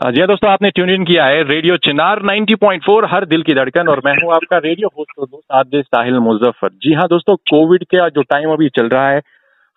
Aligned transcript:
जी 0.00 0.26
दोस्तों 0.26 0.50
आपने 0.50 0.70
tune 0.70 0.90
in 0.90 1.04
किया 1.04 1.24
है 1.24 1.42
रेडियो 1.42 1.76
चिनार 1.76 2.22
90.4 2.22 3.04
हर 3.04 3.24
दिल 3.24 3.42
की 3.42 3.54
धड़कन 3.54 3.88
और 3.88 4.00
मैं 4.04 4.12
हूं 4.12 4.34
आपका 4.34 4.58
रेडियो 4.58 4.88
होस्ट 4.98 5.18
और 5.18 5.26
दोस्त 5.26 5.52
आदेश 5.52 5.84
साहिल 5.84 6.14
मुजफ्फर। 6.14 6.68
जी 6.68 6.92
हाँ 6.92 7.08
दोस्तों 7.08 7.36
कोविड 7.36 7.84
का 7.84 8.08
जो 8.08 8.22
टाइम 8.22 8.52
अभी 8.52 8.68
चल 8.68 8.88
रहा 8.88 9.10
है 9.10 9.18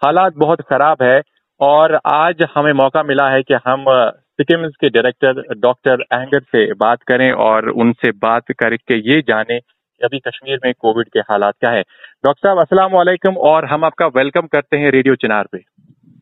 हालात 0.04 0.34
बहुत 0.38 0.62
खराब 0.62 0.98
है 1.02 1.22
और 1.62 2.00
आज 2.14 2.36
हमें 2.56 2.74
मौका 2.74 3.04
मिला 3.04 3.30
है 3.30 3.44
कि 3.44 3.54
हम 3.54 3.86
सिक्किम 3.90 4.68
के 4.68 4.90
डायरेक्टर 4.90 5.44
डॉक्टर 5.59 5.96
جیوٗن 5.96 6.40
से 6.40 6.74
बात 6.74 7.04
करें 7.04 7.32
और 7.32 7.70
उनसे 7.70 8.12
बात 8.12 8.44
करके 8.52 8.96
ये 8.96 9.21
जाने 9.21 9.54
حالات 9.54 10.04
अभी 10.04 10.20
कश्मीर 10.20 10.60
में 10.66 10.74
कोविड 10.80 11.08
के 11.08 11.20
हालात 11.20 11.54
क्या 11.60 11.70
है। 11.70 11.82
डॉक्टर 12.26 12.64
साहब 12.64 13.00
جان 13.04 13.36
और 13.38 13.66
हम 13.66 13.86
आपका 13.86 14.08
वेलकम 14.08 14.42
करते 14.42 14.78
हैं 14.78 14.92
रेडियो 14.92 15.16
चिनार 15.16 15.48
पे। 15.52 15.58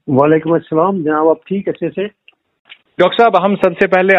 वालेकुम 0.09 0.55
असलम 0.55 1.03
जनाब 1.03 1.27
आप 1.27 1.39
ठीक 1.47 1.69
अच्छे 1.69 1.89
से? 1.89 2.21
ڈاکٹر 3.01 3.23
صاحب 3.23 3.55
سبز 3.55 3.91
پانگر 3.91 4.17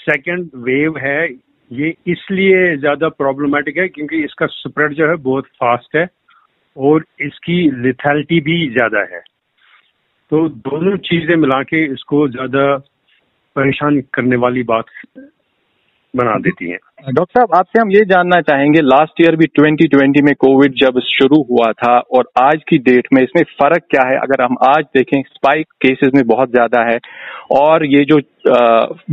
سیکنڈ 0.06 0.50
ویب 0.54 0.98
ہی 0.98 1.92
اس 2.06 2.32
لیے 2.32 2.76
زیادٕ 2.76 3.10
پوبلمیٹِک 3.18 3.96
کیو 3.96 4.08
کہِ 4.08 4.26
سپریڈ 4.64 4.98
بہت 5.24 5.46
فاسٹ 5.60 5.96
ہیٚور 5.96 7.02
لِتھیلٹی 7.84 8.40
بِہت 8.40 8.68
زیادٕ 8.68 9.12
ہیٚون 9.12 10.98
چیٖز 10.98 11.30
مِل 11.30 11.64
کیٚنٛہہ 11.64 12.28
زیادٕ 12.28 12.78
پریشان 13.54 14.02
کَر 14.02 14.22
ڈاکٹر 16.14 17.34
صاحب 17.34 17.90
چاہے 18.42 18.82
last 18.82 19.20
year 19.20 19.36
twenty 19.56 19.88
twenty 19.88 20.22
date 22.78 23.08
مےٚ 23.12 23.44
فرق 23.60 23.88
کیاہ 23.90 24.12
اگر 24.22 24.44
بہتر 24.44 24.54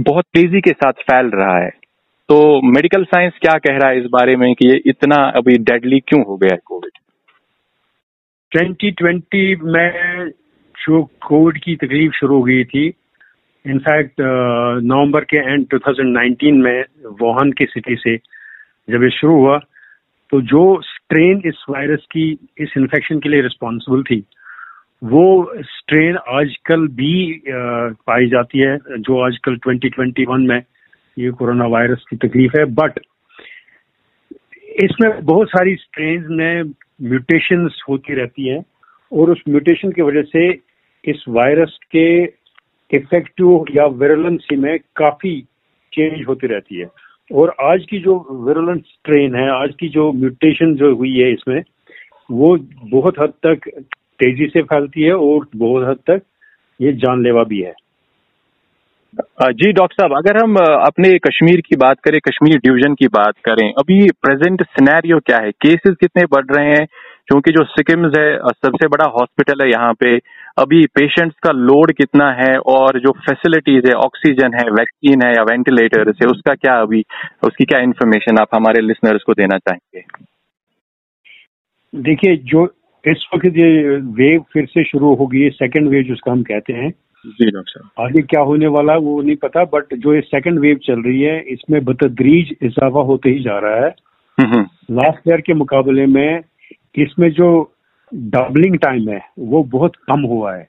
بہت 0.07 0.25
تیزیٚل 0.25 0.61
ہیٚکو 1.45 2.73
میڈِکل 2.73 3.05
ساینٛس 3.05 3.39
کیاہ 3.41 3.59
کہ 3.59 3.73
ریس 3.73 4.07
بار 4.11 4.29
کہِ 4.55 4.79
اِتن 4.85 5.13
ڈیڈلی 5.65 6.01
کیٛوڈ 6.01 6.85
ٹوینٹی 8.53 8.91
ٹونٛٹی 8.91 9.55
مےٚ 9.55 10.29
کیٛاہ 10.75 12.09
شروٗع 12.20 12.45
گٔیے 12.47 12.65
تہِ 12.65 12.91
इनफैक्ट 13.67 14.12
नवंबर 14.84 15.20
uh, 15.20 15.27
के 15.31 15.36
एंड 15.36 15.67
2019 15.75 16.53
में 16.53 16.84
वोहन 17.06 17.53
की 17.53 17.64
सिटी 17.64 17.97
से 17.97 18.17
जब 18.91 19.03
ये 19.03 19.11
शुरू 19.11 19.33
हुआ 19.33 19.58
तो 20.31 20.41
जो 20.42 20.81
स्ट्रेन 20.83 21.42
इस 21.47 21.64
वायरस 21.70 22.06
की 22.12 22.39
इस 22.58 22.75
इन्फेक्शन 22.77 23.19
के 23.19 23.28
लिए 23.28 23.41
रिस्पॉन्सिबल 23.41 24.03
थी 24.03 24.25
वो 25.05 25.53
स्ट्रेन 25.61 26.17
आजकल 26.17 26.89
भी 26.89 27.34
uh, 27.34 27.97
पाई 28.06 28.27
जाती 28.27 28.58
है 28.58 28.77
जो 28.77 29.27
आजकल 29.27 29.56
2021 29.56 30.48
में 30.48 30.62
ये 31.19 31.30
कोरोना 31.30 31.67
वायरस 31.67 32.05
की 32.11 32.17
तकलीफ 32.17 32.53
है। 32.58 32.64
बट 32.64 33.01
इसमें 34.84 35.25
बहुत 35.25 35.48
सारी 35.48 35.77
स्ट्रेन 35.77 36.27
में 36.30 36.62
म्यूटेशंस 37.03 37.83
होती 37.89 38.14
रहती 38.14 38.48
हैं 38.48 38.64
और 39.12 39.30
उस 39.30 39.42
म्यूटेशन 39.48 39.91
की 39.91 40.03
वजह 40.03 40.23
से 40.23 40.51
इस 41.05 41.25
वायरस 41.28 41.78
के 41.84 42.25
इफेक्टिव 42.91 43.65
या 43.75 43.87
वेरोलेंसी 44.03 44.56
में 44.56 44.77
काफी 44.97 45.41
चेंज 45.92 46.27
होती 46.29 46.47
रहती 46.47 46.77
है। 46.77 46.87
और 47.31 47.55
आज 47.62 47.84
की 47.91 47.98
जो 47.98 48.15
वेरोलेंट 48.47 48.83
स्ट्रेन 48.83 49.34
है 49.34 49.48
आज 49.53 49.75
की 49.81 49.89
जो 49.89 50.11
म्यूटेशन 50.12 50.75
जो 50.75 50.95
हुई 50.95 51.17
है 51.17 51.33
इसमें 51.33 51.62
वो 52.31 52.57
बहुत 52.91 53.19
हद 53.20 53.33
तक 53.47 53.69
तेजी 54.20 54.47
से 54.47 54.62
फैलती 54.62 55.03
है 55.03 55.14
और 55.14 55.47
बहुत 55.57 55.89
हद 55.89 55.98
तक 56.11 56.23
ये 56.81 56.92
जानलेवा 56.95 57.42
भी 57.45 57.61
है। 57.61 57.74
जी 59.42 59.73
डॉक्टर 59.73 59.95
साहब 59.95 60.17
अगर 60.17 60.36
हम 60.36 60.57
अपने 60.57 61.18
कश्मीर 61.18 61.61
की 61.61 61.77
बात 61.77 62.01
करें 62.01 62.18
कश्मीर 62.20 62.58
डिवीजन 62.58 62.95
की 62.95 63.07
बात 63.08 63.35
करें 63.45 63.68
अभी 63.73 64.01
प्रेजेंट 64.23 64.63
सिनेरियो 64.63 65.18
क्या 65.27 65.39
है? 65.39 65.51
केसेस 65.53 65.95
कितने 66.01 66.24
बढ़ 66.33 66.45
रहे 66.51 66.67
हैं? 66.68 66.86
क्योंकि 67.29 67.53
जो 67.53 67.64
सिक्किम्स 67.67 68.18
है 68.18 68.39
सबसे 68.39 68.89
बड़ा 68.89 69.05
हॉस्पिटल 69.11 69.63
है 69.63 69.70
यहाँ 69.70 69.92
पे 70.01 70.17
अभी 70.56 70.84
पेशेंट्स 70.94 71.36
का 71.42 71.50
लोड 71.52 71.92
कितना 71.92 72.30
है 72.33 72.56
और 72.72 72.98
जो 73.00 73.11
फैसिलिटीज 73.20 73.86
है 73.86 73.94
ऑक्सीजन 73.94 74.55
है 74.55 74.70
वैक्सीन 74.70 75.22
है 75.24 75.33
या 75.33 75.42
वेंटिलेटर 75.42 76.08
है 76.11 76.27
उसका 76.27 76.55
क्या 76.55 76.77
अभी 76.80 77.02
उसकी 77.42 77.64
क्या 77.64 77.80
इन्फॉर्मेशन 77.80 78.39
आप 78.39 78.55
हमारे 78.55 78.80
लिसनर्स 78.80 79.22
को 79.22 79.34
देना 79.34 79.58
चाहेंगे? 79.58 80.02
देखिए 81.92 82.36
जो 82.46 82.64
इस 83.05 83.27
वक्त 83.34 83.58
ये 83.58 83.96
वेव 84.14 84.44
फिर 84.52 84.67
से 84.67 84.84
शुरू 84.84 85.14
होगी 85.14 85.42
ये 85.42 85.50
सेकेंड 85.50 85.89
वेव 85.89 86.02
जिसका 86.02 86.33
हम 86.33 86.42
कहते 86.42 86.73
हैं। 86.73 86.90
जी 87.24 87.50
डॉक्टर 87.50 88.02
आगे 88.05 88.23
क्या 88.23 88.40
होने 88.42 88.67
वाला 88.70 88.96
वो 89.02 89.20
नहीं 89.23 89.36
पता 89.36 89.64
बट 89.74 89.94
जो 89.94 90.14
ये 90.14 90.20
सेकेंड 90.23 90.58
वेव 90.58 90.78
चल 90.84 91.02
रही 91.02 91.20
है 91.23 91.38
इसमें 91.52 91.84
बतदरीज 91.84 92.56
इजाफा 92.62 93.00
होते 93.05 93.30
ही 93.30 93.42
जा 93.42 93.58
रहा 93.58 93.84
है। 93.84 93.94
लास्ट 94.92 95.28
ईयर 95.28 95.40
के 95.40 95.55
मुकाबले 95.55 96.06
में 96.06 96.40
इसमें 96.98 97.30
जो 97.30 97.48
डबलिंग 98.14 98.77
टाइम 98.78 99.08
है 99.08 99.20
वो 99.39 99.62
बहुत 99.62 99.96
कम 100.11 100.20
हुआ 100.20 100.55
है। 100.55 100.67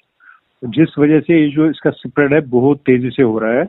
जिस 0.64 0.98
वजह 1.00 1.20
से 1.20 1.40
ये 1.42 1.50
जो 1.50 1.70
इसका 1.70 1.90
स्प्रेड 1.90 2.34
है 2.34 2.40
बहुत 2.50 2.80
तेजी 2.86 3.10
से 3.10 3.24
हो 3.24 3.38
रहा 3.40 3.60
है। 3.60 3.66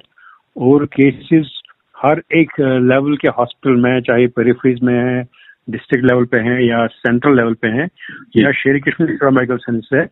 और 0.56 0.84
केसेस 0.86 1.60
हर 1.96 2.22
एक 2.36 2.52
लेवल 2.60 3.16
के 3.16 3.28
हॉस्पिटल 3.28 3.76
में 3.80 4.00
चाहे 4.00 4.26
کَم 4.26 4.86
में 4.86 4.94
है 4.94 5.22
डिस्ट्रिक्ट 5.70 6.06
लेवल 6.06 6.24
पे 6.24 6.38
ہر 6.38 6.60
या 6.60 6.86
सेंट्रल 6.86 7.36
लेवल 7.36 7.54
पे 7.54 7.68
ہاسپِٹل 7.68 8.42
या 8.42 8.50
چاہے 8.50 8.80
कृष्ण 8.80 9.30
मेडिकल 9.30 9.56
सेंस 9.56 9.88
है 9.94 10.04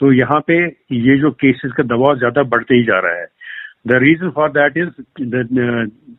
तो 0.00 0.12
यहाँ 0.12 0.40
पे 0.46 0.54
ये 0.96 1.16
जो 1.18 1.30
केसेस 1.30 1.72
का 1.72 1.82
दबाव 1.82 2.18
ज्यादा 2.18 2.42
बढ़ते 2.42 2.74
ही 2.74 2.84
जा 2.84 2.98
रहा 2.98 3.20
है। 3.20 3.26
The 3.86 3.98
reason 4.02 4.30
for 4.30 4.48
that 4.50 4.76
is 4.76 4.88
the 5.20 5.48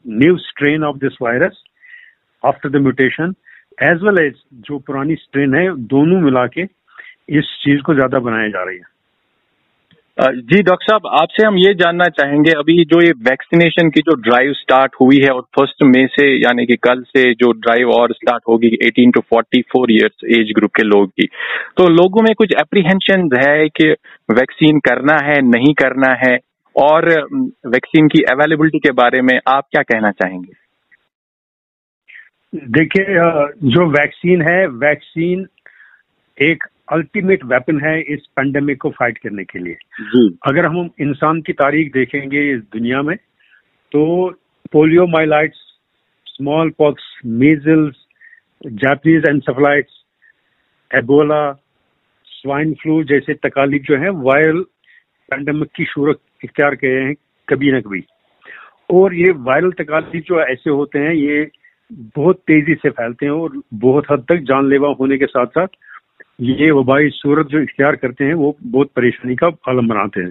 new 0.08 0.38
strain 0.38 0.84
of 0.84 0.98
this 0.98 1.18
virus 1.22 1.64
after 2.44 2.70
the 2.70 2.82
mutation 2.82 3.34
as 3.84 4.04
well 4.04 4.26
as 4.26 4.34
जो 4.54 4.80
पुरानी 4.80 5.16
स्ट्रेन 5.16 5.56
है 5.56 5.76
दोनों 5.78 6.22
मिला 6.22 6.48
के 6.48 6.62
इस 7.30 7.46
चीज 7.64 7.82
को 7.82 7.94
ज्यादा 7.94 8.20
बनाया 8.20 8.48
जा 8.48 8.64
रही 8.64 8.78
है। 8.78 8.84
जी 10.20 10.62
डॉक्टर 10.64 10.86
साहब 10.86 11.02
आपसे 11.22 11.48
हम 11.48 11.58
ये 11.58 11.74
जानना 11.74 12.06
चाहेंगे 12.06 12.52
अभी 12.52 12.86
जो 12.86 13.02
ये 13.06 13.12
वैक्सीनेशन 13.12 13.90
की 13.90 14.02
जो 14.02 14.16
ड्राइव 14.16 14.54
स्टार्ट 14.54 14.92
हुई 15.02 15.18
है 15.24 15.30
और 15.30 15.42
फर्स्ट 15.42 15.84
मई 15.84 16.06
से 16.06 16.28
यानी 16.38 16.66
कि 16.66 16.76
कल 16.76 17.02
से 17.02 17.34
जो 17.34 17.52
ड्राइव 17.52 17.90
और 17.90 18.14
स्टार्ट 18.14 18.44
होगी 18.50 18.78
18 18.86 19.12
टू 19.14 19.22
44 19.34 19.92
इयर्स 19.92 20.40
एज 20.40 20.54
ग्रुप 20.56 20.72
के 20.76 20.84
लोग 20.84 21.10
की। 21.10 21.28
तो 21.78 21.88
लोगों 21.88 22.22
में 22.22 22.36
कुछ 22.36 22.54
ایس 22.58 23.44
है 23.48 23.70
कि 23.70 23.92
वैक्सीन 24.32 24.80
करना 24.80 25.18
है 25.24 25.42
नहीं 25.42 25.74
करना 25.74 26.14
है? 26.28 26.40
और 26.76 27.10
वैक्सीन 27.68 28.08
की 28.08 28.24
अवेलेबिलिटी 28.24 28.80
के 28.80 28.92
बारे 28.92 29.22
में 29.22 29.40
आप 29.48 29.64
क्या 29.72 29.82
कहना 29.82 30.12
चाहेंगे? 30.12 30.65
देखिए 32.56 33.06
जो 33.70 33.86
वैक्सीन 33.90 34.42
है 34.42 34.68
वैक्सीन 34.68 35.46
एक 36.38 36.64
अल्टीमेट 36.92 37.44
वेपन 37.44 37.80
है 37.82 38.02
इस 38.02 38.26
पेंडेमिक 38.36 38.82
को 38.82 38.90
फाइट 38.90 39.18
करने 39.18 39.44
के 39.44 39.60
लिए। 39.60 39.76
अगर 40.48 40.66
हम 40.66 40.90
इंसान 41.02 41.42
की 41.42 41.54
तारीख 41.54 41.94
देखेंगे 41.94 42.50
इस 42.52 42.62
दुनिया 42.74 43.02
में 43.02 43.16
तो 43.92 44.30
पोलियोमाइलाइट्स 44.74 45.58
स्मॉल 46.28 46.70
पॉक्स 46.70 47.04
اگر 47.26 47.92
जापनीज 48.84 49.24
دِکھ 49.24 49.92
एबोला 50.92 51.42
स्वाइन 52.28 52.74
फ्लू 52.74 53.04
जैसे 53.04 53.34
پکس 53.34 53.84
जो 53.88 53.98
है 53.98 54.10
वायरल 54.24 54.62
पेंडेमिक 55.32 55.70
की 55.76 55.86
فلوٗ 55.86 56.14
इख्तियार 56.44 56.76
किए 56.76 57.00
हैं 57.00 57.14
कभी 57.48 57.72
ना 57.72 57.80
कभी। 57.82 58.04
और 58.90 59.14
ये 59.16 59.32
वायरल 59.46 59.72
तकालीफ 59.72 60.24
जो 60.24 60.42
ऐसे 60.42 60.70
होते 60.70 61.00
हैं 61.00 61.14
ये 61.14 61.44
بہت 61.92 62.40
تیزی 62.40 62.76
فیل 62.76 63.14
بہت 63.82 64.12
حد 64.12 64.18
تہِ 64.28 64.38
جانلیوا 64.40 64.90
وبا 66.72 66.98
صوٗرت 67.22 67.54
اِختیار 67.54 67.94
کَر 67.94 68.12
بہتر 68.72 68.94
پریشان 68.96 69.34
آلم 69.68 69.88
بنے 69.88 70.30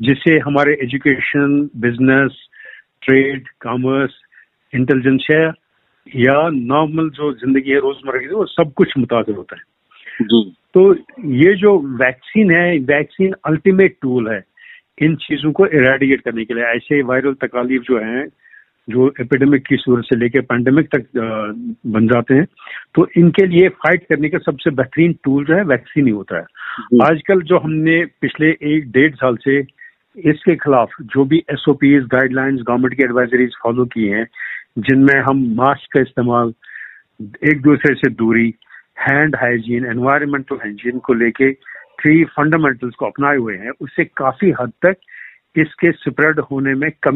جِس 0.00 0.26
education 0.26 1.62
business 1.80 2.32
trade 3.00 3.48
commerce 3.58 4.10
intelligence 4.72 5.30
یا 6.14 6.48
نارمل 6.52 7.08
زندگی 7.40 7.72
ہیٚو 7.72 7.80
روزمر 7.80 8.46
سب 8.46 8.74
کُھ 8.74 8.98
مُتا 8.98 9.20
یہِ 11.24 11.64
ویکسیٖن 12.00 12.50
ہیٚکسیٖن 12.50 13.32
الٹیمیٹ 13.42 14.00
ٹوٗل 14.00 14.28
ہن 15.00 15.18
چیٖزِگیٹ 15.18 16.22
کرنہٕ 16.22 16.64
ایس 16.64 17.06
وایرل 17.06 17.34
تکالیف 17.34 17.90
ہیٚکان 17.90 18.28
जो 18.88 19.12
एपिडेमिक 19.20 19.66
की 19.66 19.76
सूरत 19.76 20.04
से 20.04 20.16
लेकर 20.16 20.40
पैंडेमिक 20.40 20.88
तक 20.94 21.04
बन 21.86 22.06
जाते 22.08 22.34
हैं 22.34 22.46
तो 22.94 23.06
इनके 23.16 23.46
लिए 23.46 23.68
फाइट 23.68 24.04
करने 24.08 24.28
का 24.28 24.38
सबसे 24.38 24.70
बेहतरीन 24.70 25.12
टूल 25.24 25.44
जो 25.44 25.54
है 25.54 25.64
वैक्सीन 25.64 26.06
ही 26.06 26.12
होता 26.12 26.36
है। 26.36 26.42
आजकल 27.04 27.42
जो 27.42 27.58
हमने 27.58 28.04
पिछले 28.20 28.48
एक 28.48 28.90
डेढ़ 28.90 29.14
साल 29.14 29.36
से 29.36 29.58
इसके 30.16 30.54
खिलाफ 30.56 30.88
जो 31.02 31.24
भी 31.24 31.42
S 31.50 31.64
O 31.68 31.72
Ps 31.72 32.04
guidelines 32.04 32.60
government 32.68 32.94
की 32.94 33.02
एडवाइजरीज 33.02 33.50
फॉलो 33.62 33.84
की 33.84 34.06
हैं 34.08 34.26
जिनमें 34.78 35.20
हम 35.20 35.44
मास्क 35.54 35.92
का 35.92 36.00
इस्तेमाल 36.00 36.52
एक 37.52 37.60
दूसरे 37.62 37.94
से 37.94 38.10
दूरी 38.10 38.54
हैंड 38.98 39.36
हाइजीन 39.36 39.86
एनवायरमेंटल 39.86 40.56
हाइजीन 40.56 40.98
को 40.98 41.14
लेके 41.14 41.52
थ्री 42.00 42.24
फंडामेंटल्स 42.24 42.94
को 42.94 43.06
अपनाए 43.06 43.36
हुए 43.36 43.56
हैं 43.56 43.70
उससे 43.80 44.04
काफी 44.04 44.50
हद 44.60 44.72
तक 44.82 44.96
اِفیٹ 45.56 46.36
کَر 46.36 47.14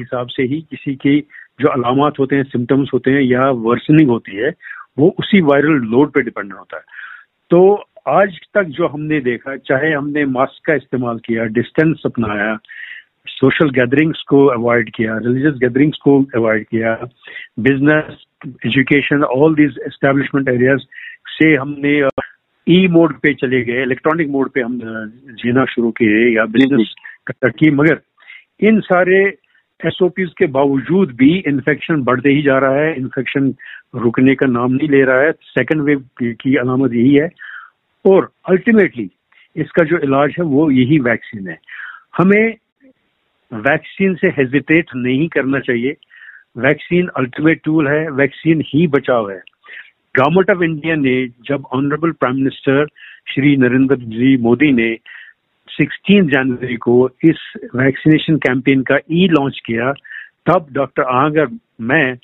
حِساب 0.00 0.26
علامات 1.74 2.20
یا 3.06 3.50
ورسنِگ 3.50 4.10
لوڈ 5.90 6.12
پٮ۪ٹھ 6.12 6.24
ڈِپینڈ 6.24 6.52
آج 8.04 8.28
تکا 8.54 9.56
چاہے 9.58 10.24
ماسکنس 10.24 11.98
اپایا 12.04 12.54
सोशल 13.26 13.70
गैदरिंग्स 13.70 14.22
को 14.28 14.44
अवॉइड 14.46 14.90
किया 14.90 15.16
रिलीजियस 15.16 15.54
गैदरिंग्स 15.54 15.98
को 15.98 16.20
अवॉइड 16.36 16.64
किया 16.66 16.94
business 17.60 18.24
education 18.66 19.22
all 19.24 19.54
these 19.54 19.78
establishment 19.86 20.48
areas 20.48 20.86
से 21.28 21.54
हमने 21.54 21.96
ई 22.66 22.86
मोड 22.88 23.14
पे 23.20 23.32
चले 23.34 23.62
गए 23.62 23.82
इलेक्ट्रॉनिक 23.82 24.28
मोड 24.28 24.50
पे 24.50 24.60
हम 24.60 24.78
जीना 25.34 25.64
शुरू 25.64 25.90
किए 25.90 26.36
या 26.36 26.44
बिजनेस 26.44 26.94
की 27.30 27.70
मगर 27.70 28.00
इन 28.60 28.80
सारे 28.80 29.24
موڈ 29.80 30.32
के 30.38 30.46
बावजूद 30.46 31.10
भी 31.12 31.32
इन्फेक्शन 31.46 32.02
बढ़ते 32.02 32.30
ही 32.30 32.42
जा 32.42 32.58
रहा 32.58 32.74
है 32.74 32.94
इन्फेक्शन 32.96 33.54
रुकने 33.94 34.34
का 34.34 34.46
नाम 34.46 34.72
नहीं 34.72 34.88
ले 34.88 35.02
रहा 35.02 35.20
है 35.20 35.32
सेकेंड 35.32 35.82
वेव 35.82 36.04
की 36.22 36.54
अलामत 36.56 36.92
यही 36.92 37.14
है 37.14 37.28
और 38.04 38.30
अल्टीमेटली 38.48 39.10
इसका 39.56 39.84
जो 39.84 39.98
इलाज 39.98 40.34
है 40.38 40.44
वो 40.44 40.70
यही 40.70 40.98
वैक्सीन 40.98 41.48
है 41.48 41.58
हमें 42.18 42.54
वैक्सीन 43.52 44.14
से 44.14 44.28
हेजिटेट 44.28 44.86
नहीं 44.96 45.28
करना 45.28 45.58
चाहिए। 45.58 45.96
वैक्सीन 46.58 47.06
अल्टीमेट 47.06 47.60
टूल 47.64 47.88
है। 47.88 48.10
वैक्सीन 48.10 48.60
ही 48.60 48.86
बचाव 48.86 49.30
है। 49.30 49.42
गवर्नमेंट 50.16 50.50
ऑफ 50.50 50.62
इंडिया 50.62 50.94
ने 50.94 51.26
जब 51.26 51.64
honourable 51.72 52.10
prime 52.10 52.36
minister 52.36 52.86
Shri 53.34 53.56
Narendra 53.56 53.96
ji 53.96 54.36
Modi 54.36 54.72
ने 54.72 54.96
16 55.68 56.28
जनवरी 56.28 56.76
को 56.76 57.10
इस 57.24 57.52
वैक्सीनेशन 57.74 58.36
कैंपेन 58.36 58.82
का 58.82 58.98
ई 59.12 59.28
लॉन्च 59.28 59.60
किया 59.66 59.92
तब 60.46 60.66
डॉक्टर 60.72 61.02
आगर 61.02 61.48
मैं 61.80 62.14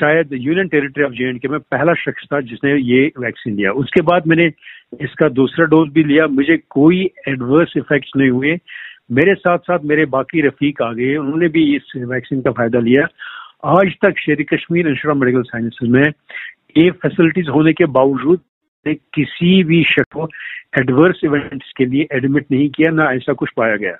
शायद 0.00 0.28
यूनियन 0.32 0.68
टेरिटरी 0.68 1.04
ऑफ 1.04 1.12
जे 1.12 1.48
में 1.48 1.60
पहला 1.60 1.94
शख्स 1.94 2.24
था 2.32 2.40
जिसने 2.40 2.76
ये 2.76 3.12
वैक्सीन 3.18 3.56
लिया। 3.56 3.72
उसके 3.72 4.02
बाद 4.02 4.26
मैंने 4.26 4.46
इसका 5.00 5.28
दूसरा 5.28 5.64
डोज 5.64 5.92
भी 5.92 6.04
लिया। 6.04 6.26
मुझे 6.26 6.62
कोई 6.70 7.10
एडवर्स 7.28 7.72
مُجے 7.76 8.10
नहीं 8.16 8.30
हुए। 8.30 8.58
مےٚ 9.10 9.34
ساتھ 9.44 9.84
مےٚ 9.84 10.06
باقی 10.10 10.42
رفیٖق 10.42 10.82
آ 10.82 10.92
گٔیے 10.92 11.16
اوٚن 11.16 11.42
ویکسیٖن 12.10 12.42
فایدٕ 12.56 12.80
لَگ 12.80 13.04
آج 13.62 13.88
تہِ 14.00 14.12
Sher 14.26 14.42
Kashmir 14.42 14.86
institute 14.86 15.06
of 15.06 15.16
medical 15.16 15.42
science 15.42 15.82
منٛز 15.82 17.00
فیسِلِٹیٖز 17.02 17.48
ہَوجوٗد 17.48 18.38
کِہیٖنٛۍ 18.86 19.82
شکو 19.88 20.24
ایڈورس 20.76 21.16
اِوینٹ 21.22 21.62
ایڈمِٹ 22.10 22.50
نِیِو 22.50 22.90
نا 22.94 23.04
ایسا 23.04 23.32
کُس 23.32 23.54
پاے 23.54 23.76
گَے 23.80 23.92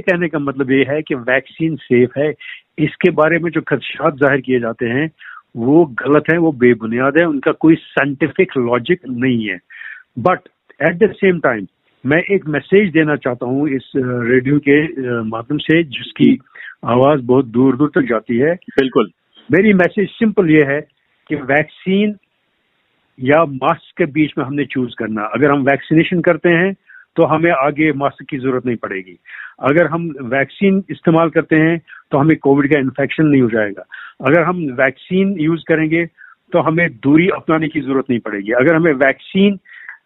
کہن 0.00 0.28
کان 0.28 0.44
مطلب 0.44 0.70
یہِ 0.70 0.88
ہیٚکہِ 0.88 1.16
ویکسیٖن 1.26 1.76
سیف 1.76 2.16
ہیٚے 2.16 2.32
اِس 2.76 2.96
کی 2.96 3.10
بارے 3.10 3.38
مےٚ 3.38 3.62
خدشات 3.66 4.18
ظہر 4.20 4.40
کیٛاہ 4.40 4.72
جَے 4.80 5.06
وو 5.54 5.84
غلط 5.84 6.32
ہیٚنۍ 6.32 6.58
بے 6.58 6.74
بُنید 6.74 7.20
ہن 7.22 7.40
سایِنٹِفِک 7.76 8.56
لاجِک 8.56 9.04
نہ 9.04 9.56
but 10.16 10.48
at 10.78 11.00
the 11.00 11.12
same 11.20 11.40
time 11.40 11.64
मैं 12.04 12.18
एक 12.34 12.46
मैसेज 12.48 12.90
देना 12.92 13.14
चाहता 13.16 13.46
हूँ 13.46 13.68
इस 13.68 13.90
रेडियो 13.96 14.58
के 14.58 15.22
माध्यम 15.22 15.58
से 15.58 15.82
जिसकी 15.84 16.38
आवाज 16.88 17.20
बहुत 17.24 17.46
दूर 17.46 17.76
दूर 17.76 17.90
तक 17.94 18.06
जाती 18.08 18.36
है। 18.38 18.54
बिल्कुल। 18.54 19.10
मेरी 19.48 19.72
मैसेज 19.74 20.08
सिंपल 20.10 20.50
ये 20.50 20.62
है 20.64 20.80
कि 21.30 21.36
वैक्सीन 21.36 22.14
या 23.18 23.44
मास्क 23.44 23.96
के 23.98 24.06
बीच 24.12 24.32
में 24.38 24.44
हमने 24.44 24.64
चूज 24.64 24.94
करना। 24.98 25.22
अगर 25.34 25.50
हम 25.50 25.62
वैक्सीनेशन 25.64 26.20
करते 26.20 26.48
हैं 26.50 26.72
तो 27.16 27.24
हमें 27.24 27.50
आगे 27.52 27.92
मास्क 27.92 28.24
की 28.30 28.38
जरूरत 28.38 28.66
नहीं 28.66 28.76
पड़ेगी। 28.76 29.18
अगर 29.68 29.86
हम 29.86 30.08
वैक्सीन 30.24 30.82
इस्तेमाल 30.90 31.30
करते 31.30 31.56
हैं 31.56 31.78
तो 32.12 32.18
हमें 32.18 32.36
कोविड 32.38 32.72
का 32.72 32.78
इन्फेक्शन 32.80 33.26
नहीं 33.26 33.42
हो 33.42 33.48
जाएगा। 33.50 33.84
अगर 34.20 34.42
हम 34.42 34.62
वैक्सीन 34.80 35.34
यूज 35.40 35.62
करेंगे 35.68 36.04
तो 36.52 36.60
हमें 36.60 36.88
दूरी 36.96 37.28
अपनाने 37.36 37.68
की 37.68 37.80
जरूरत 37.80 38.10
नहीं 38.10 38.20
पड़ेगी। 38.20 38.52
अगर 38.52 38.74
हमें 38.74 38.92
वैक्सीन 38.94 39.58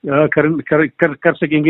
کَر 0.04 1.34
سکیٚگ 1.40 1.66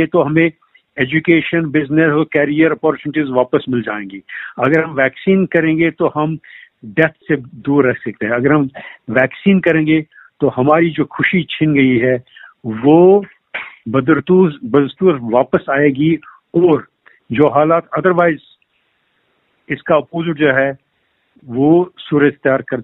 ایجوکیشن 0.97 1.71
بِزنِس 1.71 2.29
کیریر 2.33 2.71
اپرچون 2.71 3.35
واپس 3.35 3.69
مِل 3.69 3.83
جایہِ 3.83 4.21
اگر 4.57 4.85
ویکسیٖن 4.85 5.47
کَرتھ 5.47 7.23
دوٗر 7.67 7.85
رۄپیہِ 7.85 8.69
ویکسیٖن 9.09 9.61
کرگی 9.61 10.03
چھن 11.43 11.75
گٔیے 11.75 12.05
ہیٚکو 12.05 13.23
بدرتوٗز 13.87 14.53
بدتور 14.63 15.15
واپس 15.33 15.69
آے 15.69 15.89
گی 15.89 16.17
حالات 17.55 17.83
ادروایز 17.93 18.39
اِسا 19.69 19.97
اپوزِٹ 19.97 20.39
جوٗر 20.39 22.23
اِستعمال 22.23 22.63
کَر 22.63 22.81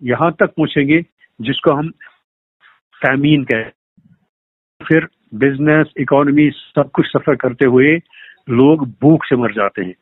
یہ 0.00 0.30
تک 0.30 0.54
پیٚچھنگ 0.54 1.02
جِسکومیٖن 1.38 3.44
फिर 4.88 5.06
बिजनेस 5.34 5.86
इकोनॉमी 5.96 6.50
सब 6.50 6.90
कुछ 6.90 7.06
सफर 7.06 7.34
करते 7.34 7.66
हुए 7.66 7.96
लोग 8.50 8.88
भूख 8.88 9.24
से 9.24 9.36
मर 9.36 9.52
जाते 9.52 9.84
हैं। 9.84 9.94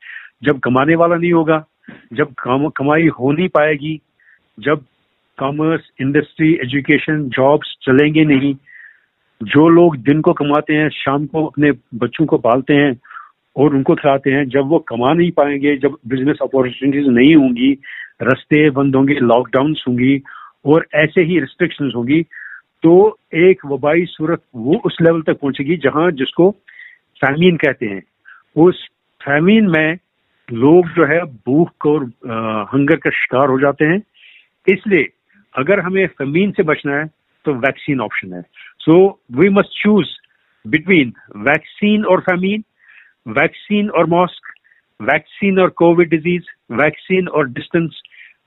जब 0.43 0.59
कमाने 0.59 0.95
वाला 0.95 1.17
नहीं 1.17 1.33
होगा 1.33 1.67
जब 2.13 2.35
بِزنس 2.39 2.71
कमाई 2.71 3.07
हो 3.07 3.33
नहीं 3.33 3.49
पाएगी 3.49 4.01
जब 4.61 4.81
कॉमर्स 5.39 5.91
इंडस्ट्री 6.01 6.55
एजुकेशन 6.55 7.29
जॉब्स 7.29 7.77
चलेंगे 7.83 8.25
नहीं 8.25 8.55
जो 9.43 9.69
लोग 9.69 9.97
दिन 9.97 10.21
को 10.21 10.33
कमाते 10.33 10.75
हैं 10.75 10.89
शाम 10.89 11.27
को 11.27 11.47
अपने 11.47 11.73
बच्चों 11.95 12.27
को 12.27 12.39
पालते 12.39 12.75
हैं 12.75 13.01
और 13.57 13.75
उनको 13.75 13.95
खिलाते 13.95 14.31
हैं 14.31 14.49
जब 14.49 14.63
वो 14.65 14.79
कमा 14.79 15.13
नहीं 15.13 15.31
पाएंगे 15.31 15.77
जब 15.77 15.97
बिजनेस 16.07 16.37
अपॉर्चुनिटीज 16.43 17.07
नहीं 17.07 17.37
होंगी 17.37 17.79
رَست 18.23 18.73
बंद 18.73 18.97
होंगे 18.97 19.15
लॉकडाउन 19.15 19.73
होंगी 19.73 20.23
और 20.67 20.87
ऐसे 20.95 21.23
ही 21.23 21.41
रिस्ट्रिक्शंस 21.41 21.93
होंगी 21.97 22.27
وبا 22.85 23.93
صوٗرتی 24.17 25.77
جا 25.77 26.11
جِس 26.11 26.35
فیمیٖن 27.21 27.57
کہتمیٖن 27.57 29.73
مےٚ 29.73 29.95
لوگ 30.49 30.85
بوٗکھ 31.47 31.87
ہنگر 32.75 32.97
کِکار 32.97 33.49
ہے 33.83 33.97
اگر 35.55 35.79
ہمے 35.79 36.07
فمیٖن 36.07 36.53
بچن 36.67 36.89
ہی 36.89 37.03
ویکسیٖن 37.47 38.01
آپشن 38.01 38.33
ہیٚکو 38.33 39.63
choose 39.63 40.07
between 40.65 41.11
vaccine 41.35 42.05
famine 42.31 42.61
vaccine 43.27 43.89
mask 44.09 44.47
vaccine 45.01 45.69
disease 46.05 46.43
vaccine 46.71 47.53
distance 47.53 47.91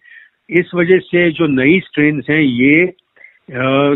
इस 0.49 0.71
वजह 0.75 0.97
से 0.97 1.31
जो 1.31 1.47
नई 1.47 1.79
स्ट्रेन 1.79 2.23
हैं 2.29 2.41
ये 2.41 2.85
आ, 3.55 3.95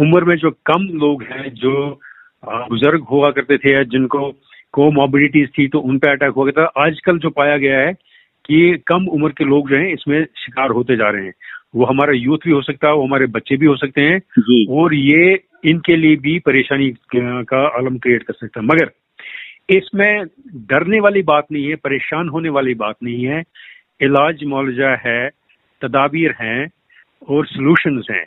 उम्र 0.00 0.24
में 0.24 0.36
जो 0.36 0.50
कम 0.50 0.82
लोग 0.82 1.22
हैं 1.22 1.54
जो 1.54 2.00
बुजुर्ग 2.44 3.06
مگر 3.12 3.26
آز 3.28 3.34
کل 3.34 3.46
لینڈ 3.48 3.68
سیٹ 5.08 5.20
کیٹیسٹ 5.20 5.58
थी 5.58 5.68
तो 5.68 5.78
उन 5.78 5.98
पर 5.98 6.10
अटैक 6.10 6.30
हुआ 6.30 6.48
یہِ 6.48 6.66
आजकल 6.76 7.18
जो 7.18 7.30
पाया 7.30 7.56
गया 7.56 7.78
है 7.78 7.92
कि 8.44 8.78
कम 8.86 9.06
उम्र 9.06 9.28
के 9.28 9.44
लोग 9.44 9.70
जो 9.70 9.76
हैं 9.76 9.92
इसमें 9.92 10.24
शिकार 10.24 10.70
होते 10.70 10.96
जा 10.96 11.10
रहे 11.10 11.24
हैं। 11.24 11.32
वो 11.74 11.84
हमारा 11.84 12.12
यूथ 12.12 12.38
भी 12.44 12.50
हो 12.50 12.60
सकता 12.62 12.88
है 12.88 12.94
वो 12.94 13.06
हमारे 13.06 13.26
बच्चे 13.26 13.56
भी 13.56 13.66
हो 13.66 13.76
सकते 13.76 14.00
हैं 14.00 14.20
और 14.76 14.94
ये 14.94 15.40
इनके 15.64 15.96
लिए 15.96 16.16
भी 16.16 16.38
परेशानी 16.38 16.90
का 17.16 17.66
आलम 17.68 17.98
क्रिएट 17.98 18.22
कर 18.22 18.34
सकता 18.34 18.60
है। 18.60 18.66
मगर 18.66 18.90
इसमें 19.76 20.24
डरने 20.70 21.00
वाली 21.00 21.22
बात 21.22 21.46
नहीं 21.52 21.68
है 21.68 21.74
परेशान 21.74 22.28
होने 22.28 22.48
वाली 22.48 22.74
बात 22.74 22.96
नहीं 23.02 23.24
है। 23.24 23.42
इलाज 24.00 24.44
मुआवजा 24.44 24.90
है 25.06 25.28
तदाबीर 25.82 26.34
हैं 26.40 26.68
और 27.28 27.46
सॉल्यूशंस 27.46 28.06
हैं। 28.10 28.24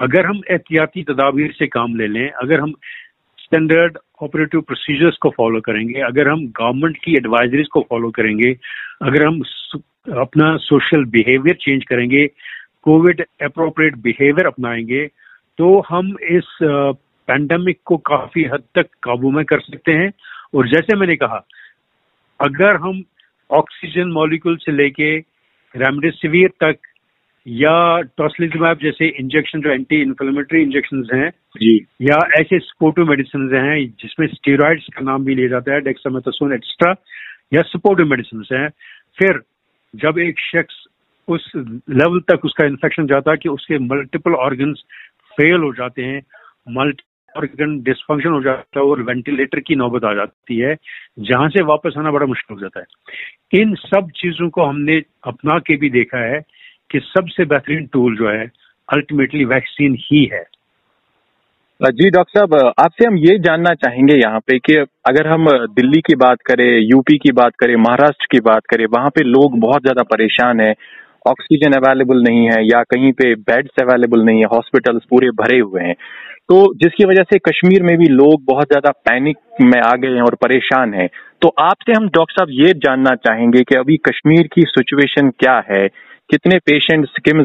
अगर 0.00 0.26
हम 0.26 0.40
एहतियाती 0.50 1.02
तदाबीर 1.02 1.52
से 1.52 1.66
काम 1.66 1.96
ले 1.96 2.06
लें 2.06 2.28
अगर 2.30 2.60
हम 2.60 2.72
स्टैंडर्ड 3.38 3.98
ऑपरेटिव 4.22 4.60
प्रोसीजर्स 4.60 5.16
को 5.16 5.30
फॉलो 5.30 5.60
करेंगे 5.60 6.00
अगर 6.00 6.28
हम 6.28 6.46
गवर्नमेंट 6.46 6.96
की 7.04 7.12
एडवाइजरीज 7.12 7.66
को 7.68 7.86
फॉलो 7.90 8.10
करेंगे 8.10 8.50
अगर 9.02 9.26
हम 9.26 9.42
अपना 10.20 10.56
सोशल 10.56 11.04
बिहेवियर 11.04 11.56
चेंज 11.56 11.84
करेंगे 11.84 12.26
कोविड 12.86 13.20
अप्रोप्रिएट 13.42 13.96
बिहेवियर 13.98 14.46
अपनाएंगे 14.46 15.06
तो 15.58 15.68
हम 15.88 16.10
इस 16.30 16.58
पैंडमिक 16.62 17.78
को 17.84 17.96
काफी 18.08 18.44
हद 18.44 18.62
तक 18.74 18.86
काबू 19.02 19.30
में 19.30 19.44
कर 19.44 19.60
सकते 19.60 19.92
हैं। 19.92 20.10
और 20.54 20.68
जैसे 20.68 20.96
मैंने 20.96 21.16
कहा 21.16 21.44
अगर 22.40 22.76
हम 22.76 23.02
ऑक्सीजन 23.50 24.12
मॉलिक्यूल 24.12 24.56
से 24.56 24.72
लेके 24.72 25.16
रेमडेसिविर 25.74 26.48
तक 26.64 26.86
या 27.46 27.74
टॉसलिजमैप 28.18 28.78
जैसे 28.82 29.08
इंजेक्शन 29.20 29.60
जो 29.60 29.70
एंटी 29.70 30.00
इन्फ्लेमेटरी 30.02 30.62
इंजेक्शन 30.62 31.04
हैं 31.14 31.28
या 32.02 32.18
ऐसे 32.40 32.58
स्पोर्टिव 32.58 33.10
मेडिसिन 33.10 33.50
हैं 33.54 33.76
जिसमें 34.02 34.26
स्टीरोइड 34.26 34.82
का 34.94 35.04
नाम 35.04 35.24
भी 35.24 35.34
लिया 35.34 35.48
जाता 35.48 35.74
है 35.74 35.80
डेक्सामेथासोन 35.80 36.54
एक्स्ट्रा 36.54 36.94
या 37.54 37.62
सपोर्टिव 37.62 38.06
मेडिसिन 38.06 38.44
हैं 38.52 38.68
फिर 39.18 39.40
जब 39.94 40.18
एक 40.18 40.40
शख्स 40.40 40.85
उस 41.28 41.52
लेवल 41.90 42.20
तक 42.20 42.44
उसका 42.44 42.64
इन्फेक्शन 42.64 43.06
जाता 43.06 43.30
है 43.30 43.36
कि 43.36 43.48
उसके 43.48 43.78
मल्टीपल 43.78 44.34
ऑर्गन्स 44.34 44.78
फेल 45.32 45.60
हो 45.60 45.72
जाते 45.72 46.02
हैं 46.02 46.22
मल्टी 46.68 47.02
ऑर्गन 47.36 47.82
डिस्फंक्शन 47.82 48.30
हो 48.30 48.42
जाता 48.42 48.80
है 48.80 48.86
और 48.86 49.02
वेंटिलेटर 49.02 49.60
की 49.60 49.74
नौबत 49.74 50.04
आ 50.04 50.14
जाती 50.14 50.58
है 50.58 50.76
जहां 51.18 51.48
से 51.48 51.62
वापस 51.62 51.94
आना 51.98 52.10
बड़ा 52.10 52.26
मुश्किल 52.26 52.54
हो 52.54 52.60
जाता 52.60 52.80
है। 52.80 52.86
इन 53.60 53.74
सब 53.74 54.10
चीजों 54.16 54.48
को 54.48 54.64
हमने 54.64 55.02
अपना 55.24 55.58
के 55.58 55.76
भी 55.76 55.90
देखा 55.90 56.18
है 56.18 56.40
कि 56.90 57.00
सबसे 57.00 57.44
बेहतरीन 57.44 57.86
टूल 57.86 58.16
जो 58.16 58.28
है 58.28 58.50
अल्टीमेटली 58.92 59.44
वैक्सीन 59.44 59.96
ही 60.00 60.24
है। 60.32 60.44
जी 61.82 62.10
डॉक्टर 62.10 62.38
साहब 62.38 62.74
आपसे 62.80 63.06
हम 63.06 63.16
ये 63.16 63.38
जानना 63.38 63.74
चाहेंगे 63.74 64.14
यहाँ 64.14 64.40
पे 64.40 64.58
कि 64.58 64.76
अगर 65.08 65.26
हम 65.26 65.46
दिल्ली 65.66 66.00
की 66.00 66.14
बात 66.14 66.38
करें 66.46 66.80
यूपी 66.80 67.18
की 67.18 67.32
बात 67.32 67.52
करें 67.60 67.76
महाराष्ट्र 67.76 68.26
की 68.30 68.40
बात 68.40 68.62
करें 68.70 68.86
آ 68.86 69.08
पे 69.08 69.24
लोग 69.24 69.60
बहुत 69.60 69.82
ज्यादा 69.82 70.02
परेशान 70.02 70.60
हैं। 70.60 70.74
ऑक्सीजन 71.26 71.72
अवेलेबल 71.72 72.22
नहीं 72.22 72.46
है 72.46 72.66
या 72.66 72.82
कहीं 72.82 73.12
पे 73.12 73.34
बेड्स 73.34 73.82
अवेलेबल 73.82 74.22
नहीं 74.22 74.38
है 74.38 74.44
हॉस्पिटल्स 74.44 75.02
पूरे 75.10 75.30
भरे 75.30 75.58
हुए 75.58 75.82
हैं। 75.82 75.94
तो 76.48 76.74
जिसकी 76.74 77.04
वजह 77.04 77.22
से 77.22 77.38
कश्मीर 77.38 77.82
में 77.82 77.98
भी 77.98 78.06
लोग 78.06 78.44
बहुत 78.44 78.68
ज्यादा 78.68 78.90
पैनिक 78.90 79.36
में 79.60 79.80
आ 79.80 79.92
गए 79.92 80.08
हैं 80.08 80.22
और 80.22 80.34
परेशान 80.34 80.94
हैं। 80.94 81.08
तो 81.42 81.48
आपसे 81.48 81.92
हम 81.92 82.08
डॉक्टर 82.08 82.42
آکسیجَنویلیبل 82.42 82.68
نہ 82.68 82.72
یا 82.72 83.22
کیٚنٛہہ 83.22 83.52
پیٚیہِ 83.52 83.74
بیڈ 83.74 84.00
اویلیبل 84.02 84.04
نہ 84.04 84.04
ہاسپِٹل 84.06 84.08
پوٗرٕ 84.08 84.08
وجہ 84.08 84.08
کشمیٖر 84.08 84.42
مےٚ 84.42 84.58
پینِک 85.48 86.16
مےٚ 86.46 86.60
پریشان 86.60 87.24
صاحب 87.24 87.40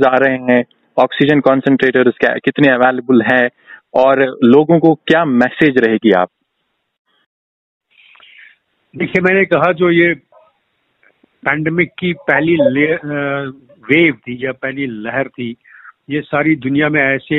چاہے 2.01 2.13
کشمیٖر 2.17 2.39
कितने 2.39 2.71
अवेलेबल 2.71 3.21
हैं 3.21 3.47
और 3.93 4.21
लोगों 4.43 4.79
को 4.79 4.93
क्या 4.93 5.25
मैसेज 5.25 5.77
रहेगी 5.77 6.11
आप? 6.11 6.27
देखिए 8.95 9.21
मैंने 9.21 9.45
कहा 9.45 9.71
जो 9.71 9.89
ये 9.91 10.13
पैंडमिक 11.43 11.91
की 11.99 12.13
पहली 12.13 12.55
ویو 13.89 14.13
تہِ 14.25 14.35
یا 14.39 14.51
پہلی 14.61 14.85
لہر 14.85 15.27
تہِ 15.37 16.21
ساروی 16.29 16.55
دُنیا 16.63 16.87
مےٚ 16.87 17.03
ایس 17.03 17.29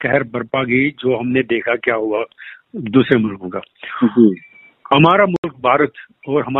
کہر 0.00 0.22
برپا 0.32 0.62
گوٚو 0.62 1.76
کیاہ 1.84 2.24
دوٗر 2.94 3.18
مُلکو 3.18 3.48
کانٛہہ 3.48 5.26
مُلک 5.26 5.54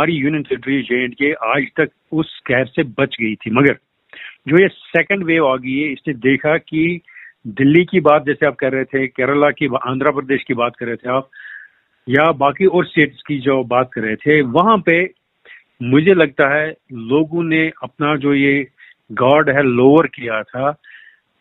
union 0.09 0.43
territory 0.49 0.81
J 0.89 0.99
and 1.01 1.15
K 1.15 1.33
آز 1.53 1.73
تکر 1.75 2.83
بچ 2.97 3.19
گٔیے 3.19 3.49
مگر 3.51 4.69
سکینڈ 4.69 5.23
ویٚو 5.25 5.47
آ 5.47 5.55
گٔیے 5.55 6.13
دِکھا 6.13 6.57
کہِ 6.57 6.97
دِل 7.57 7.85
کیٛاہ 7.85 8.19
جیسے 8.25 8.45
آپ 8.45 8.57
کر 8.57 8.83
کیرلا 8.85 9.47
آندھرا 9.81 10.11
پردیش 10.11 10.45
کیٚنٛہہ 10.45 10.69
کرے 10.79 10.95
یا 12.07 12.31
باقی 12.37 12.65
اور 12.65 12.83
سِٹیٹ 12.83 13.13
کیٛاہ 13.27 13.63
باتھ 13.63 13.91
کرے 13.91 14.41
وا 14.41 14.75
پی 14.85 15.01
مُنا 15.81 18.15
गॉड 19.19 19.49
है 19.49 19.63
लोअर 19.63 20.07
किया 20.07 20.41
था। 20.43 20.73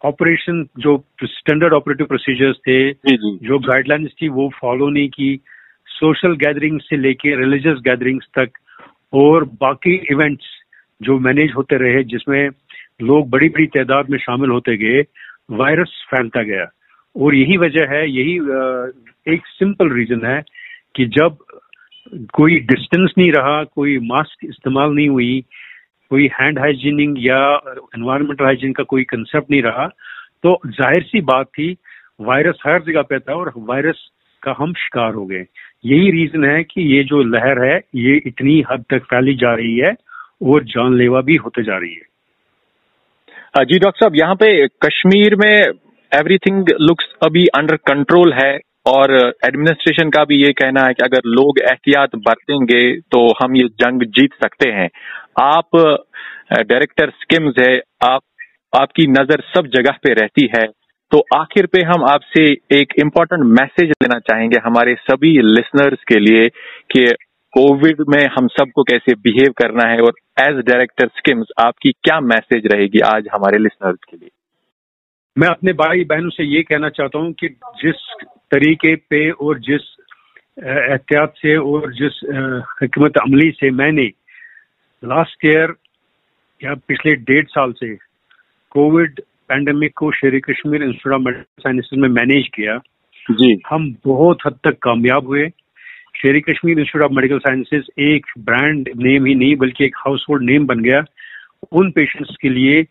ऑपरेशन 0.05 0.65
जो 0.79 0.97
स्टैंडर्ड 1.25 1.73
ऑपरेटिव 1.73 2.07
प्रोसीजर्स 2.07 2.57
थे 2.59 2.79
जो 2.93 3.59
गाइडलाइंस 3.61 4.11
थी 4.23 4.29
वो 4.29 4.49
फॉलो 4.61 4.89
नहीं 4.89 5.09
की। 5.09 5.37
सोशल 5.89 6.35
गैदरिंग 6.37 6.81
से 6.81 6.97
लेके 6.97 7.35
रिलीजियस 7.37 7.79
गैदरिंग्स 7.85 8.27
तक 8.39 8.59
और 9.13 9.45
बाकी 9.61 9.95
इवेंट्स 10.13 10.47
जो 11.01 11.19
मैनेज 11.19 11.53
होते 11.57 11.77
रहे 11.77 12.03
जिसमें 12.05 12.49
लोग 13.03 13.29
बड़ी 13.31 13.49
बड़ी 13.49 13.67
तादाद 13.67 14.11
में 14.11 14.19
शामिल 14.19 14.51
होते 14.51 14.77
गए 14.77 15.03
वायरस 15.59 15.93
फैलता 16.11 16.43
गया। 16.43 16.67
और 17.17 17.35
यही 17.35 17.57
वजह 17.57 17.91
है 17.91 18.03
यही 18.11 18.35
एक 19.35 19.47
सिंपल 19.47 19.93
रीजन 19.93 20.25
है 20.27 20.41
कि 20.97 21.07
जब 21.19 21.37
कोई 22.35 22.59
डिस्टेंस 22.61 23.13
नहीं 23.19 23.31
रहा 23.33 23.63
कोई 23.65 23.99
मास्क 24.03 24.45
इस्तेमाल 24.45 24.91
नहीं 24.91 25.09
हुई 25.09 25.45
یارمنٹ 26.13 28.41
ہایجیٖن 28.41 28.73
شِکار 34.77 35.33
ہے 35.33 35.43
ییٚزن 35.85 36.45
ہیٚکہِ 36.45 37.25
لہر 37.25 37.63
ہے 37.63 37.79
فیلیوا 40.41 41.21
بہٕ 41.21 41.49
تہِ 41.55 41.65
جی 43.69 43.79
ڈاکٹر 43.79 44.01
صاحب 44.01 44.15
یہ 44.15 44.35
پی 44.35 44.67
کشمیٖر 44.67 45.37
مےٚ 45.37 45.63
ایٚوریتھنگ 46.13 46.65
لُکس 46.81 47.05
ابڈر 47.21 47.77
کنٹرول 47.77 48.33
ہیٚور 48.33 49.09
ایڈمِنسٹریشن 49.43 50.11
کہِ 50.11 50.33
یہِ 50.33 50.55
کہن 50.55 50.79
اگر 50.79 51.25
لوگ 51.25 51.55
احتیاط 51.71 52.15
برتنگے 52.15 53.01
تہٕ 53.01 53.49
جنٛگ 53.79 53.99
جیٖت 53.99 54.45
سکوٗل 54.45 54.87
ڈرٮ۪کٹَر 56.69 57.11
آپ 58.01 58.93
نظر 59.09 59.41
سب 59.55 59.67
جگہ 59.67 59.93
پٮ۪ٹھٕ 60.03 60.27
آخر 61.37 61.67
پٮ۪ٹھ 61.67 62.93
اِمپارٹٮ۪نٹ 63.03 63.45
میسیج 63.45 63.91
لینا 63.91 64.21
چاہے 64.21 64.97
سبِ 65.11 65.39
لِسن 65.43 65.89
مےٚ 68.09 68.29
سب 68.59 68.67
کیٛاہ 68.67 69.15
بِہیٚو 69.23 69.53
کَرن 69.53 69.81
ہیٚرِ 69.81 70.03
ایز 70.37 70.65
ڈایریکٹرکمٕز 70.65 71.47
آپیٛاہ 71.57 72.21
میسیج 72.21 72.67
ریٚتی 72.75 72.99
آز 73.03 73.23
ہَمیٚے 73.35 73.59
لِسنر 73.59 73.93
کیٚنٛہہ 73.93 75.55
مےٚ 75.63 75.75
بایی 75.75 76.05
بہن 76.05 76.31
کہ 76.63 76.79
چاہت 76.91 77.17
جِس 77.83 77.97
طریٖقے 78.51 78.97
پیٚے 78.97 79.31
جِس 79.55 79.81
احتیاط 80.63 81.37
حکمت 82.83 83.19
عملی 83.27 83.51
लास्ट 85.05 85.45
ईयर 85.47 85.73
या 86.65 86.75
पिछले 86.89 87.15
डेढ़ 87.29 87.45
साल 87.45 87.73
से 87.73 87.95
कोविड 88.71 89.21
पैंडमिक 89.49 89.93
को 89.97 90.11
Sher 90.13 90.39
Kashmir 90.41 90.83
institute 90.83 91.15
of 91.15 91.21
medical 91.21 91.63
sciences 91.63 91.99
में 91.99 92.09
मैनेज 92.09 92.49
किया। 92.55 92.77
जी। 93.31 93.63
हम 93.71 93.95
बहुत 94.07 94.39
हद 94.47 94.59
तक 94.65 94.79
कामयाब 94.83 95.27
हुए। 95.27 95.49
Sher 96.17 96.39
Kashmir 96.41 96.79
institute 96.79 97.05
of 97.05 97.11
medical 97.11 97.39
sciences 97.39 97.87
एक 97.99 98.27
ब्रांड 98.39 98.89
नेम 98.97 99.27
ही 99.27 99.35
नहीं 99.35 99.57
बल्कि 99.57 99.85
एक 99.85 99.97
हाउस 99.97 100.27
होल्ड 100.31 100.43
नेम 100.43 100.67
बन 100.67 100.81
गया। 100.81 101.05
उन 101.73 101.91
पेशेंट्स 101.91 102.37
के 102.41 102.49
लिए 102.49 102.85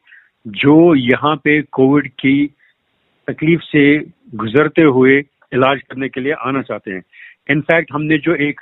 जो 0.48 0.96
यहाँ 0.96 1.36
पे 1.36 1.62
कोविड 1.62 2.08
की 2.08 2.50
तकलीफ 3.28 3.62
से 3.62 4.00
गुजरते 4.36 4.82
हुए 4.82 5.18
इलाज 5.54 5.82
करने 5.82 6.10
के 6.10 6.22
लिए 6.22 6.34
आना 6.34 6.62
चाहते 6.62 6.92
हैं। 6.92 7.02
इनफैक्ट 7.50 7.92
हमने 7.94 8.18
जो 8.18 8.36
एक 8.36 8.62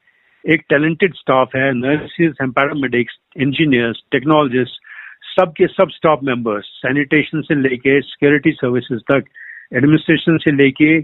एक 0.45 0.63
टैलेंटेड 0.69 1.13
स्टाफ 1.13 1.55
है 1.55 1.71
nurses 1.73 2.33
and 2.41 2.53
paramedics 2.53 3.17
engineers 3.37 4.03
technologists 4.11 4.79
सबके 5.31 5.67
सब 5.67 5.89
स्टाफ 5.89 6.19
मेंबर्स 6.23 6.65
सैनिटेशन 6.65 7.41
से 7.41 7.55
लेके 7.55 7.99
सिक्योरिटी 8.01 8.51
सर्विसेज 8.51 9.01
तक 9.01 9.25
एडमिनिस्ट्रेशन 9.73 10.37
से 10.37 10.51
लेके 10.51 10.97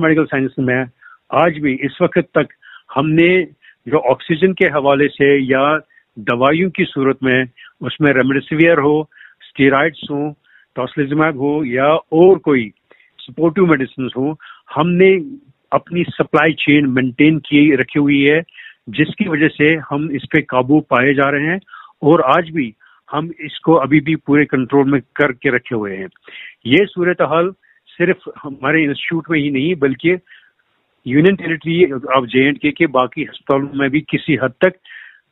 मेडिकल 0.00 0.24
साइंस 0.24 0.58
में 0.58 0.84
आज 1.36 1.58
भी 1.58 1.72
इस 1.82 2.00
वक्त 2.00 2.28
तक 2.34 2.52
हमने 2.96 3.28
जो 3.88 3.98
ऑक्सीजन 3.98 4.52
के 4.52 4.66
हवाले 4.66 5.08
से 5.08 5.38
या 5.38 5.80
दवाइयों 6.18 6.70
की 6.70 6.84
सूरत 6.84 7.18
में 7.22 7.44
उसमें 7.80 8.12
रेमडेसिवियर 8.12 8.78
हो 8.78 9.08
स्टेराइड्स 9.42 10.00
हो 10.10 10.36
टॉसलिजमैब 10.76 11.38
हो 11.38 11.64
या 11.64 11.86
और 11.94 12.38
कोई 12.38 12.72
सपोर्टिव 13.18 13.66
मेडिसिन 13.66 14.10
हो 14.16 14.38
हमने 14.74 15.16
अपनी 15.72 16.04
सप्लाई 16.08 16.52
चेन 16.52 16.86
मेंटेन 16.86 17.38
की 17.38 17.76
रखी 17.76 17.98
हुई 17.98 18.22
है 18.22 18.42
जिसकी 18.88 19.28
वजह 19.28 19.48
से 19.48 19.74
हम 19.90 20.10
इस 20.10 20.24
पे 20.24 20.42
काबू 20.42 20.80
पाए 20.80 21.14
जा 21.14 21.30
रहे 21.30 21.46
हैं 21.46 21.60
और 22.02 22.22
आज 22.22 22.50
भी 22.50 22.74
हम 23.12 23.30
इसको 23.40 23.74
अभी 23.74 24.00
भी 24.00 24.16
पूरे 24.16 24.44
कंट्रोल 24.44 24.90
में 24.90 25.00
करके 25.16 25.56
रखे 25.56 25.74
हुए 25.74 25.96
हैं। 25.96 26.08
ये 26.66 26.86
सूरत 26.86 27.16
हाल 27.22 27.50
सिर्फ 27.86 28.18
हमारे 28.42 28.82
इंस्टीट्यूट 28.82 29.24
में 29.30 29.40
ही 29.40 29.50
नहीं 29.50 29.74
बल्कि 29.74 30.16
यूनियन 31.06 31.36
टेरिटरी 31.36 31.84
आप 32.16 32.26
जे 32.26 32.48
एंड 32.48 32.58
के 32.72 32.86
बाकी 32.86 33.24
अस्पतालों 33.24 33.68
में 33.74 33.90
भी 33.90 34.00
किसी 34.00 34.38
हद 34.42 34.52
तक 34.64 34.72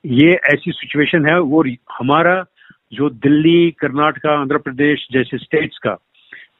ये 0.06 0.32
ऐसी 0.32 0.72
सिचुएशन 0.72 1.26
है 1.26 1.40
वो 1.40 1.62
हमारा 1.92 2.44
जो 2.92 3.10
दिल्ली 3.10 3.70
कर्नाटका 3.70 4.40
आंध्र 4.40 4.58
प्रदेश 4.58 5.06
जैसे 5.12 5.38
स्टेट्स 5.38 5.78
का 5.78 5.96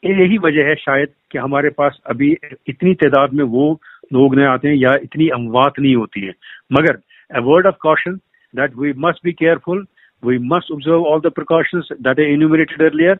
यही 0.03 0.37
वजह 0.37 0.63
है 0.63 0.75
शायद 0.75 1.07
कि 1.31 1.37
हमारे 1.37 1.69
पास 1.69 1.99
अभी 2.05 2.35
इतनी 2.67 2.93
तादाद 2.93 3.33
में 3.33 3.43
वो 3.43 3.81
लोग 4.13 4.35
नए 4.35 4.45
आते 4.45 4.67
हैं 4.67 4.75
या 4.75 4.93
इतनी 5.03 5.27
अमवात 5.29 5.79
नहीं 5.79 5.95
होती 5.95 6.25
है 6.25 6.33
मगर 6.71 6.97
a 7.31 7.41
word 7.41 7.65
of 7.65 7.79
caution 7.79 8.21
that 8.53 8.75
we 8.75 8.93
must 8.93 9.23
be 9.23 9.33
careful. 9.33 9.83
We 10.23 10.37
must 10.37 10.69
observe 10.69 11.01
all 11.01 11.21
the 11.21 11.31
precautions 11.31 11.87
that 11.99 12.19
I 12.19 12.23
enumerated 12.23 12.81
earlier. 12.81 13.17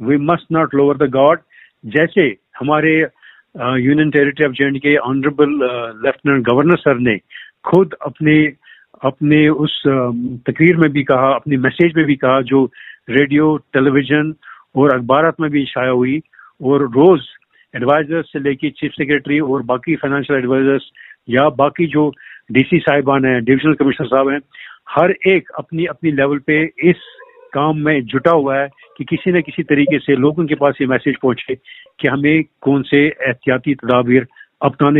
We 0.00 0.18
must 0.18 0.50
not 0.50 0.74
lower 0.74 0.94
the 0.94 1.08
guard. 1.08 1.40
जैसे 1.84 2.22
हमारे 2.58 2.92
यूनियन 3.80 4.10
टेरिटरी 4.10 4.44
ऑफ 4.46 4.52
जे 4.52 4.78
के 4.78 4.96
ऑनरेबल 4.96 5.50
लेफ्टिनेंट 6.06 6.46
गवर्नर 6.46 6.76
सर 6.76 6.98
ने 6.98 7.16
खुद 7.64 7.94
अपने 8.06 8.36
अपने 9.04 9.48
उस 9.48 9.82
uh, 9.88 10.12
तकरीर 10.50 10.76
में 10.76 10.90
भी 10.92 11.02
कहा 11.04 11.32
अपने 11.34 11.56
मैसेज 11.56 11.92
में 11.96 12.04
भी 12.06 12.16
कहा 12.16 12.40
जो 12.40 12.64
रेडियो 13.10 13.56
टेलीविजन 13.72 14.34
और 14.76 14.94
अखबार 14.94 15.32
में 15.40 15.50
भी 15.50 15.64
शाया 15.64 15.90
हुई 15.90 16.20
और 16.64 16.82
रोज 16.82 17.20
एडवाइजर्स 17.74 18.26
से 18.26 18.38
लेके 18.38 18.70
चीफ 18.70 18.92
सेक्रेटरी 18.92 19.40
और 19.40 19.62
बाकी 19.62 19.96
फाइनेंशियल 19.96 20.38
एडवाइजर्स 20.38 20.90
या 21.28 21.48
बाकी 21.48 21.86
जो 21.86 22.12
डीसी 22.52 22.78
साहिबान 22.78 23.24
हैं 23.24 23.44
डिविजनल 23.44 23.74
कमिश्नर 23.74 24.06
साहब 24.06 24.28
हैं 24.28 24.40
हर 24.90 25.14
एक 25.26 25.50
अपनी 25.58 25.84
अपनी 25.84 26.12
लेवल 26.12 26.38
पे 26.38 26.64
इस 26.64 26.96
काम 27.52 27.78
में 27.78 28.02
जुटा 28.04 28.30
हुआ 28.30 28.56
है 28.58 28.68
कि 28.96 29.04
किसी 29.04 29.32
न 29.32 29.40
किसी 29.40 29.62
तरीके 29.62 29.98
से 29.98 30.16
लोगों 30.16 30.46
के 30.46 30.54
पास 30.54 30.74
ये 30.80 30.86
मैसेज 30.86 31.16
पहुंचे 31.22 31.54
چیٖف 31.54 31.64
سیکریٹری 31.96 31.96
ہر 31.96 31.96
لیبل 31.96 31.96
پٮ۪ٹھ 31.96 31.96
نا 31.96 31.96
طریٖقہٕ 31.96 31.96
لوگن 31.96 31.96
کیٚنٛہہ 31.96 31.96
یہِ 31.96 31.98
میسیج 31.98 31.98
پہچے 31.98 31.98
کہِ 31.98 32.10
ہمیٚ 32.10 32.42
کونسی 32.60 33.06
احتیاتی 33.26 33.74
تداب 33.74 34.10
اپن 34.60 34.94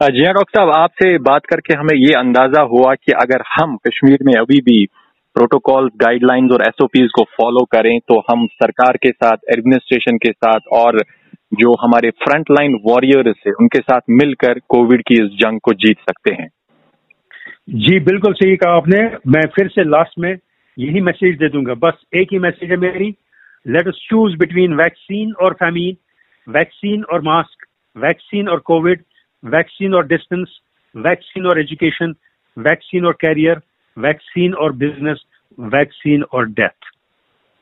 डॉक्टर 0.00 0.58
साहब 0.58 0.70
आपसे 0.70 1.16
बात 1.20 1.46
करके 1.46 1.78
हमें 1.78 1.96
ये 1.96 2.12
अंदाजा 2.12 2.62
हुआ 2.62 2.94
कि 2.94 3.12
अगर 3.12 3.42
हम 3.50 3.76
कश्मीर 3.76 4.24
में 4.24 4.32
अभी 4.34 4.60
भी 4.60 4.84
प्रोटोकॉल 5.36 5.88
गाइडलाइंस 5.96 6.50
और 6.52 6.62
एसओपीज 6.62 7.08
को 7.14 7.22
फॉलो 7.32 7.64
करें 7.72 7.98
तो 8.08 8.18
हम 8.30 8.46
सरकार 8.52 8.96
के 8.96 9.10
साथ 9.10 9.50
एडमिनिस्ट्रेशन 9.52 10.16
के 10.16 10.30
साथ 10.32 10.68
और 10.72 10.98
जो 11.54 11.74
हमारे 11.80 12.10
फ्रंटलाइन 12.24 12.76
वॉरियर्स 12.84 13.42
है 13.46 13.52
उनके 13.52 13.80
साथ 13.80 14.00
मिलकर 14.10 14.58
कोविड 14.68 15.02
की 15.08 15.14
इस 15.14 15.28
जंग 15.40 15.60
को 15.60 15.72
जीत 15.74 15.98
सकते 16.00 16.34
हैं। 16.34 16.48
जी 17.82 17.98
बिल्कुल 18.00 18.32
सही 18.32 18.56
कहा 18.56 18.76
आपने। 18.76 19.02
मैं 19.28 19.46
फिर 19.56 19.68
से 19.68 19.84
लास्ट 19.84 20.18
में 20.18 20.30
यही 20.30 21.00
मैसेज 21.00 21.36
दे 21.38 21.48
दूंगा। 21.48 21.74
बस 21.84 22.02
एक 22.14 22.32
ही 22.32 22.38
मैसेज 22.38 22.70
है 22.70 22.76
मेरी। 22.78 23.12
Let 23.66 23.88
us 23.88 24.00
choose 24.08 24.38
between 24.38 24.74
vaccine 24.74 25.32
और 25.42 25.54
फैमीन 25.54 25.96
वैक्सीन 26.48 27.04
और 27.12 27.20
मास्क 27.24 27.66
वैक्सीन 27.96 28.48
और 28.48 28.58
कोविड 28.66 29.04
वैक्सीन 29.44 29.94
और 29.94 30.06
डिस्टेंस 30.06 30.58
वैक्सीन 30.94 31.46
और 31.46 31.60
एजुकेशन 31.60 32.14
वैक्सीन 32.56 33.06
और 33.06 33.12
कैरियर 33.20 33.60
वैक्सीन 33.96 34.54
और 34.54 34.72
बिजनेस 34.76 35.24
वैक्सीन 35.58 36.22
और 36.32 36.46
डेथ 36.50 36.92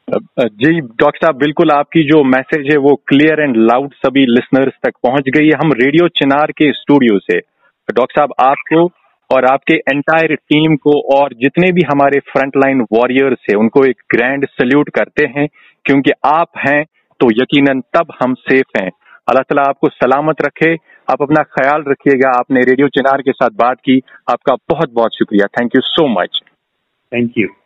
जी 0.09 0.81
डॉक्टर 0.81 1.19
साहब 1.19 1.37
बिल्कुल 1.39 1.71
आपकी 1.71 2.03
जो 2.05 2.23
मैसेज 2.27 2.67
है 2.71 2.77
वो 2.79 2.95
क्लियर 3.09 3.41
एंड 3.41 3.57
लाउड 3.63 3.93
सभी 3.97 4.25
लिसनर्स 4.27 4.73
तक 4.85 4.93
पहुंच 5.03 5.29
गई 5.37 5.47
है। 5.47 5.59
हम 5.59 5.73
रेडियो 5.75 6.09
चिनार 6.19 6.51
के 6.53 6.71
स्टूडियो 6.73 7.19
से 7.21 7.39
डॉक्टर 7.89 8.15
साहब 8.15 8.35
आपको 8.41 8.85
और 9.31 9.45
आपके 9.45 9.77
एंटायर 9.91 10.35
टीम 10.35 10.75
को 10.79 11.01
और 11.15 11.35
जितने 11.35 11.71
भी 11.73 11.83
हमारे 11.87 12.19
फ्रंटलाइन 12.33 12.81
वॉरियर्स 12.93 13.47
है 13.51 13.57
उनको 13.59 13.85
एक 13.87 14.03
ग्रैंड 14.15 14.47
सल्यूट 14.51 14.91
करते 14.97 15.27
हैं 15.37 15.47
क्योंकि 15.85 16.11
आप 16.27 16.51
हैं 16.59 16.83
तो 17.21 17.31
यकीनन 17.33 17.81
तब 17.97 18.13
हम 18.23 18.35
सेफ 18.43 18.79
हैं। 18.79 18.89
अल्लाह 19.29 19.43
तला 19.43 19.63
आपको 19.69 19.89
सलामत 19.91 20.43
रखे 20.43 20.75
خیال 21.57 21.83
رٔیے 21.87 22.15
گا 22.23 22.31
ریڈِو 22.69 22.89
چِنار 22.89 23.19
بہت 24.71 24.93
بہت 24.97 25.15
شُکرِیا 25.19 25.47
thank 25.47 25.75
you 25.75 25.83
so 25.95 26.07
much 26.15 26.43
thank 27.11 27.39
you 27.39 27.64